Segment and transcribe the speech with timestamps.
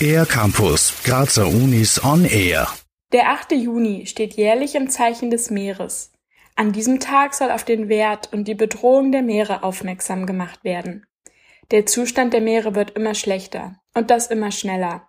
[0.00, 2.68] Air Campus, Grazer Unis on Air.
[3.12, 3.52] Der 8.
[3.52, 6.12] Juni steht jährlich im Zeichen des Meeres.
[6.54, 11.06] An diesem Tag soll auf den Wert und die Bedrohung der Meere aufmerksam gemacht werden.
[11.70, 15.08] Der Zustand der Meere wird immer schlechter und das immer schneller.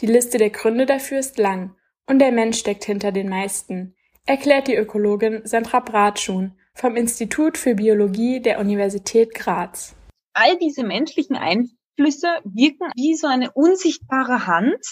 [0.00, 1.74] Die Liste der Gründe dafür ist lang
[2.06, 7.74] und der Mensch steckt hinter den meisten, erklärt die Ökologin Sandra Bratschun vom Institut für
[7.74, 9.94] Biologie der Universität Graz.
[10.40, 14.84] All diese menschlichen Einflüsse wirken wie so eine unsichtbare Hand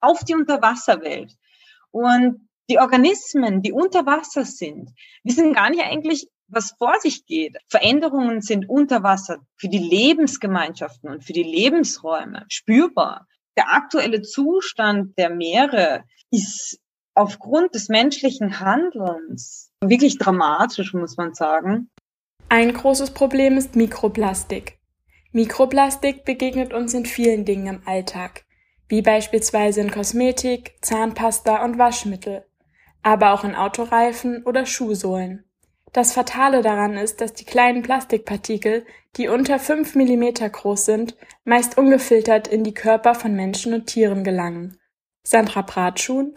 [0.00, 1.32] auf die Unterwasserwelt.
[1.90, 4.90] Und die Organismen, die unter Wasser sind,
[5.22, 7.56] wissen gar nicht eigentlich, was vor sich geht.
[7.68, 13.26] Veränderungen sind unter Wasser für die Lebensgemeinschaften und für die Lebensräume spürbar.
[13.56, 16.78] Der aktuelle Zustand der Meere ist
[17.14, 21.88] aufgrund des menschlichen Handelns wirklich dramatisch, muss man sagen.
[22.56, 24.78] Ein großes Problem ist Mikroplastik.
[25.32, 28.44] Mikroplastik begegnet uns in vielen Dingen im Alltag,
[28.86, 32.46] wie beispielsweise in Kosmetik, Zahnpasta und Waschmittel,
[33.02, 35.42] aber auch in Autoreifen oder Schuhsohlen.
[35.92, 41.76] Das Fatale daran ist, dass die kleinen Plastikpartikel, die unter 5 mm groß sind, meist
[41.76, 44.78] ungefiltert in die Körper von Menschen und Tieren gelangen.
[45.24, 46.34] Sandra Bratschun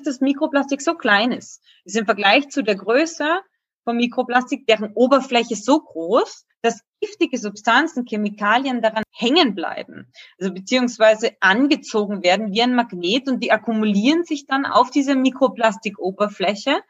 [0.00, 3.40] das Mikroplastik so klein ist, ist im Vergleich zu der Größe
[3.84, 11.32] von Mikroplastik, deren Oberfläche so groß, dass giftige Substanzen, Chemikalien daran hängen bleiben, also beziehungsweise
[11.40, 16.80] angezogen werden wie ein Magnet und die akkumulieren sich dann auf dieser Mikroplastikoberfläche,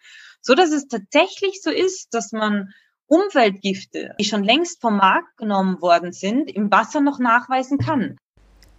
[0.40, 2.74] so dass es tatsächlich so ist, dass man
[3.06, 8.16] Umweltgifte, die schon längst vom Markt genommen worden sind, im Wasser noch nachweisen kann.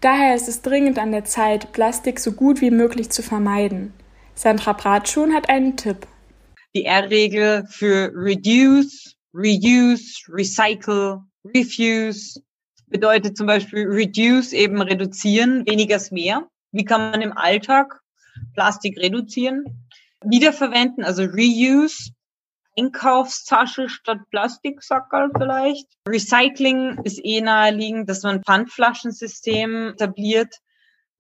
[0.02, 3.94] Daher ist es dringend an der Zeit, Plastik so gut wie möglich zu vermeiden.
[4.36, 6.08] Sandra Bratschun hat einen Tipp.
[6.76, 12.42] Die R-Regel für Reduce, Reuse, Recycle, Refuse
[12.88, 16.48] bedeutet zum Beispiel Reduce eben reduzieren, weniger ist mehr.
[16.72, 18.02] Wie kann man im Alltag
[18.56, 19.88] Plastik reduzieren?
[20.24, 22.12] Wiederverwenden, also Reuse,
[22.78, 25.88] Einkaufstasche statt Plastiksackerl vielleicht.
[26.08, 30.56] Recycling ist eh naheliegend, dass man ein Pfandflaschensystem etabliert.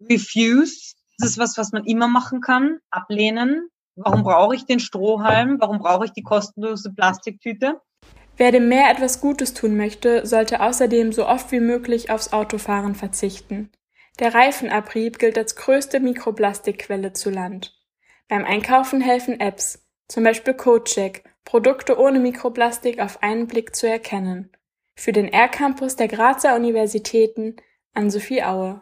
[0.10, 2.80] Refuse, das ist was, was man immer machen kann.
[2.90, 3.70] Ablehnen.
[3.96, 5.58] Warum brauche ich den Strohhalm?
[5.60, 7.82] Warum brauche ich die kostenlose Plastiktüte?
[8.38, 12.96] Wer dem Meer etwas Gutes tun möchte, sollte außerdem so oft wie möglich aufs Autofahren
[12.96, 13.72] verzichten.
[14.20, 17.80] Der Reifenabrieb gilt als größte Mikroplastikquelle zu Land.
[18.28, 24.52] Beim Einkaufen helfen Apps, zum Beispiel CodeCheck, Produkte ohne Mikroplastik auf einen Blick zu erkennen.
[24.96, 27.58] Für den R-Campus der Grazer Universitäten
[27.94, 28.82] an Sophie Aue.